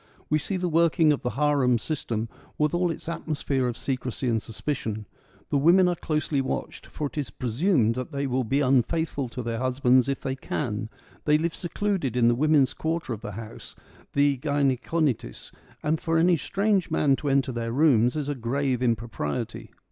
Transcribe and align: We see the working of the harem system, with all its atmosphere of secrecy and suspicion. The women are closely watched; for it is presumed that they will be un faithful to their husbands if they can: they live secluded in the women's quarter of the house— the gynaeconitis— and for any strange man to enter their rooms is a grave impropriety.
We 0.31 0.39
see 0.39 0.57
the 0.57 0.67
working 0.67 1.13
of 1.13 1.21
the 1.21 1.29
harem 1.37 1.77
system, 1.77 2.27
with 2.57 2.73
all 2.73 2.89
its 2.89 3.07
atmosphere 3.07 3.67
of 3.67 3.77
secrecy 3.77 4.27
and 4.27 4.41
suspicion. 4.41 5.05
The 5.51 5.59
women 5.59 5.87
are 5.87 5.93
closely 5.95 6.41
watched; 6.41 6.87
for 6.87 7.05
it 7.05 7.19
is 7.19 7.29
presumed 7.29 7.93
that 7.93 8.11
they 8.11 8.25
will 8.25 8.43
be 8.43 8.63
un 8.63 8.81
faithful 8.81 9.29
to 9.29 9.43
their 9.43 9.59
husbands 9.59 10.09
if 10.09 10.21
they 10.21 10.35
can: 10.35 10.89
they 11.25 11.37
live 11.37 11.53
secluded 11.53 12.17
in 12.17 12.29
the 12.29 12.33
women's 12.33 12.73
quarter 12.73 13.13
of 13.13 13.21
the 13.21 13.33
house— 13.33 13.75
the 14.13 14.39
gynaeconitis— 14.39 15.51
and 15.83 16.01
for 16.01 16.17
any 16.17 16.35
strange 16.35 16.89
man 16.89 17.15
to 17.17 17.29
enter 17.29 17.51
their 17.51 17.71
rooms 17.71 18.15
is 18.15 18.27
a 18.27 18.33
grave 18.33 18.81
impropriety. 18.81 19.69